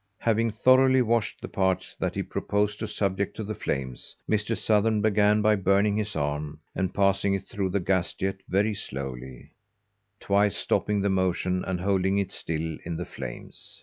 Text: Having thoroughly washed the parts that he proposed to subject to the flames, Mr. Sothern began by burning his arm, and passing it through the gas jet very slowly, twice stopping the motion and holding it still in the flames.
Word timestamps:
Having 0.17 0.49
thoroughly 0.53 1.03
washed 1.03 1.41
the 1.41 1.47
parts 1.47 1.95
that 1.99 2.15
he 2.15 2.23
proposed 2.23 2.79
to 2.79 2.87
subject 2.87 3.35
to 3.35 3.43
the 3.43 3.53
flames, 3.53 4.15
Mr. 4.27 4.57
Sothern 4.57 4.99
began 4.99 5.43
by 5.43 5.55
burning 5.55 5.95
his 5.95 6.15
arm, 6.15 6.59
and 6.73 6.91
passing 6.91 7.35
it 7.35 7.43
through 7.43 7.69
the 7.69 7.79
gas 7.79 8.15
jet 8.15 8.37
very 8.49 8.73
slowly, 8.73 9.51
twice 10.19 10.57
stopping 10.57 11.01
the 11.01 11.09
motion 11.11 11.63
and 11.65 11.81
holding 11.81 12.17
it 12.17 12.31
still 12.31 12.79
in 12.83 12.97
the 12.97 13.05
flames. 13.05 13.79